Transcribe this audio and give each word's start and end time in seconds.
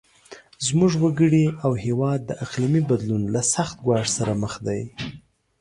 زموږ 0.65 0.91
وګړي 1.03 1.45
او 1.63 1.71
هیواد 1.85 2.19
د 2.25 2.31
اقلیمي 2.43 2.81
بدلون 2.89 3.23
له 3.33 3.41
سخت 3.53 3.75
ګواښ 3.85 4.05
سره 4.17 4.33
مخ 4.41 4.53
دي. 4.67 4.81